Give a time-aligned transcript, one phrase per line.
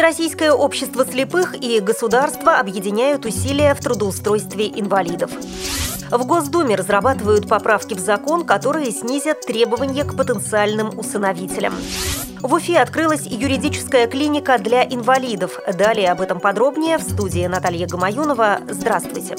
[0.00, 5.30] Всероссийское общество слепых и государство объединяют усилия в трудоустройстве инвалидов.
[6.10, 11.74] В Госдуме разрабатывают поправки в закон, которые снизят требования к потенциальным усыновителям.
[12.40, 15.60] В Уфе открылась юридическая клиника для инвалидов.
[15.70, 18.60] Далее об этом подробнее в студии Наталья Гамаюнова.
[18.70, 19.36] Здравствуйте.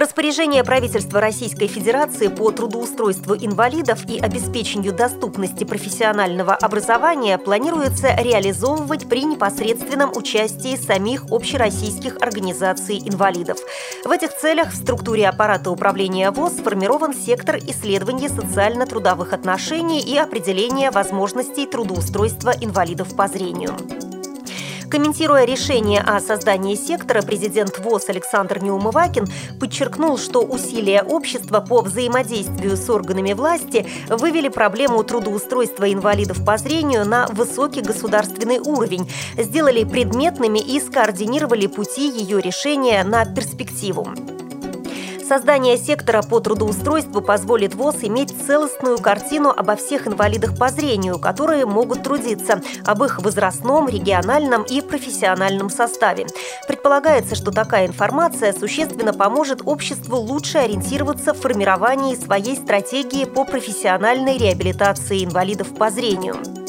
[0.00, 9.24] Распоряжение правительства Российской Федерации по трудоустройству инвалидов и обеспечению доступности профессионального образования планируется реализовывать при
[9.24, 13.58] непосредственном участии самих общероссийских организаций инвалидов.
[14.02, 20.90] В этих целях в структуре аппарата управления ВОЗ сформирован сектор исследования социально-трудовых отношений и определения
[20.90, 23.76] возможностей трудоустройства инвалидов по зрению.
[24.90, 29.26] Комментируя решение о создании сектора, президент ВОЗ Александр Неумывакин
[29.60, 37.06] подчеркнул, что усилия общества по взаимодействию с органами власти вывели проблему трудоустройства инвалидов по зрению
[37.06, 44.08] на высокий государственный уровень, сделали предметными и скоординировали пути ее решения на перспективу.
[45.30, 51.66] Создание сектора по трудоустройству позволит ВОЗ иметь целостную картину обо всех инвалидах по зрению, которые
[51.66, 56.26] могут трудиться, об их возрастном, региональном и профессиональном составе.
[56.66, 64.36] Предполагается, что такая информация существенно поможет обществу лучше ориентироваться в формировании своей стратегии по профессиональной
[64.36, 66.59] реабилитации инвалидов по зрению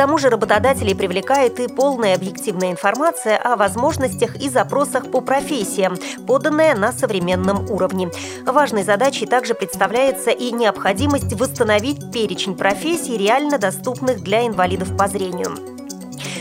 [0.00, 6.74] тому же работодателей привлекает и полная объективная информация о возможностях и запросах по профессиям, поданная
[6.74, 8.10] на современном уровне.
[8.46, 15.79] Важной задачей также представляется и необходимость восстановить перечень профессий, реально доступных для инвалидов по зрению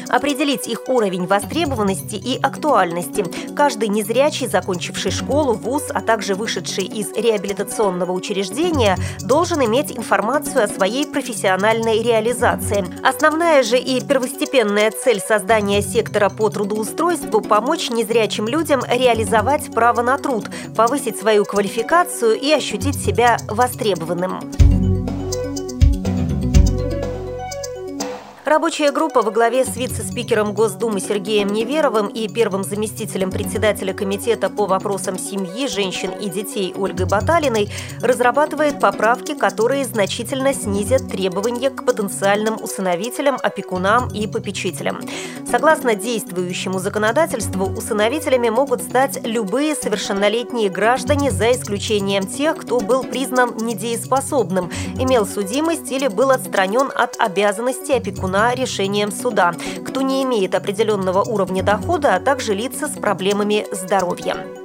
[0.10, 3.26] определить их уровень востребованности и актуальности.
[3.56, 10.68] Каждый незрячий, закончивший школу, вуз, а также вышедший из реабилитационного учреждения, должен иметь информацию о
[10.68, 12.86] своей профессиональной реализации.
[13.04, 20.18] Основная же и первостепенная цель создания сектора по трудоустройству– помочь незрячим людям реализовать право на
[20.18, 24.69] труд, повысить свою квалификацию и ощутить себя востребованным.
[28.50, 34.66] Рабочая группа во главе с вице-спикером Госдумы Сергеем Неверовым и первым заместителем председателя Комитета по
[34.66, 37.70] вопросам семьи, женщин и детей Ольгой Баталиной
[38.02, 45.00] разрабатывает поправки, которые значительно снизят требования к потенциальным усыновителям, опекунам и попечителям.
[45.46, 53.58] Согласно действующему законодательству, усыновителями могут стать любые совершеннолетние граждане, за исключением тех, кто был признан
[53.58, 59.54] недееспособным, имел судимость или был отстранен от обязанности опекуна решена решением суда,
[59.86, 64.59] кто не имеет определенного уровня дохода, а также лица с проблемами здоровья.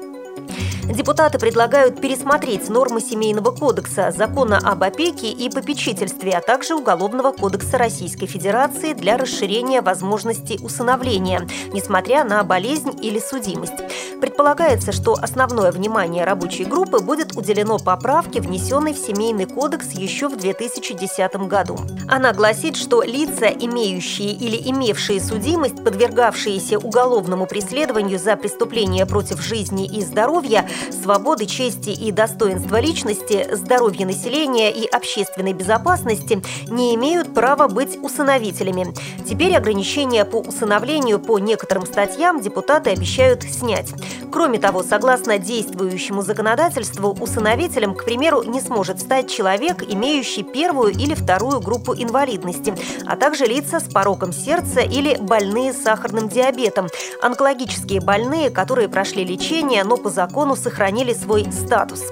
[0.88, 7.78] Депутаты предлагают пересмотреть нормы Семейного кодекса, закона об опеке и попечительстве, а также Уголовного кодекса
[7.78, 13.72] Российской Федерации для расширения возможностей усыновления, несмотря на болезнь или судимость.
[14.20, 20.36] Предполагается, что основное внимание рабочей группы будет уделено поправке, внесенной в Семейный кодекс еще в
[20.36, 21.78] 2010 году.
[22.08, 29.86] Она гласит, что лица, имеющие или имевшие судимость, подвергавшиеся уголовному преследованию за преступления против жизни
[29.86, 37.68] и здоровья, свободы, чести и достоинства личности, здоровья населения и общественной безопасности не имеют права
[37.68, 38.94] быть усыновителями.
[39.28, 43.92] Теперь ограничения по усыновлению по некоторым статьям депутаты обещают снять.
[44.32, 51.14] Кроме того, согласно действующему законодательству, усыновителем, к примеру, не сможет стать человек, имеющий первую или
[51.14, 52.74] вторую группу инвалидности,
[53.06, 56.88] а также лица с пороком сердца или больные с сахарным диабетом,
[57.22, 62.02] онкологические больные, которые прошли лечение, но по закону сохранили свой статус.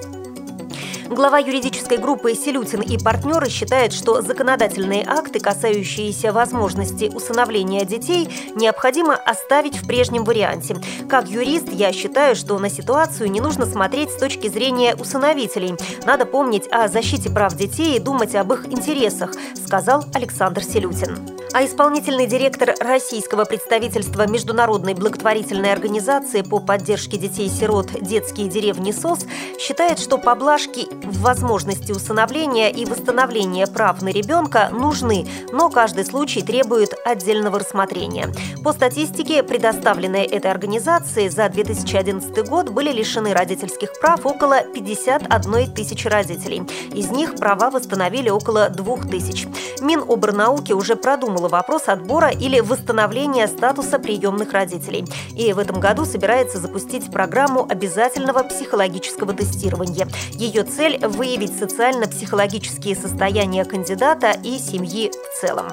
[1.09, 9.15] Глава юридической группы «Селютин и партнеры» считает, что законодательные акты, касающиеся возможности усыновления детей, необходимо
[9.15, 10.77] оставить в прежнем варианте.
[11.09, 15.75] Как юрист, я считаю, что на ситуацию не нужно смотреть с точки зрения усыновителей.
[16.05, 19.31] Надо помнить о защите прав детей и думать об их интересах,
[19.65, 21.42] сказал Александр Селютин.
[21.53, 29.27] А исполнительный директор российского представительства Международной благотворительной организации по поддержке детей-сирот «Детские деревни СОС»
[29.59, 36.41] считает, что поблажки в возможности усыновления и восстановления прав на ребенка нужны, но каждый случай
[36.41, 38.33] требует отдельного рассмотрения.
[38.63, 46.07] По статистике, предоставленной этой организацией за 2011 год были лишены родительских прав около 51 тысячи
[46.07, 46.63] родителей.
[46.95, 49.45] Из них права восстановили около 2 тысяч.
[49.81, 55.05] Миноборнауки уже продумал рассматривала вопрос отбора или восстановления статуса приемных родителей.
[55.35, 60.07] И в этом году собирается запустить программу обязательного психологического тестирования.
[60.31, 65.67] Ее цель– выявить социально-психологические состояния кандидата и семьи в целом.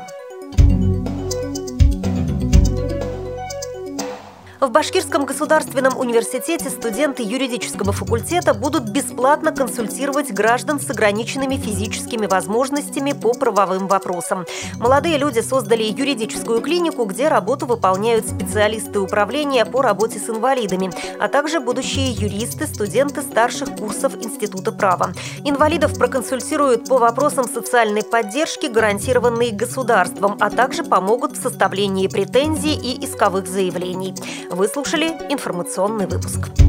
[4.60, 13.12] В Башкирском государственном университете студенты юридического факультета будут бесплатно консультировать граждан с ограниченными физическими возможностями
[13.12, 14.44] по правовым вопросам.
[14.78, 21.28] Молодые люди создали юридическую клинику, где работу выполняют специалисты управления по работе с инвалидами, а
[21.28, 25.14] также будущие юристы, студенты старших курсов Института права.
[25.42, 33.06] Инвалидов проконсультируют по вопросам социальной поддержки, гарантированной государством, а также помогут в составлении претензий и
[33.06, 34.14] исковых заявлений.
[34.50, 36.59] Вы слушали информационный выпуск.